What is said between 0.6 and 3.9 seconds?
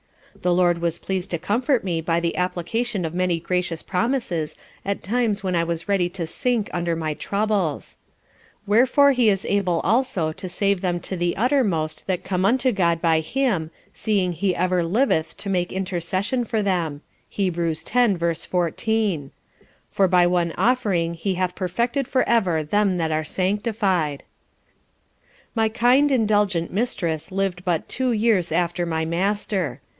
was pleas'd to comfort me by the application of many gracious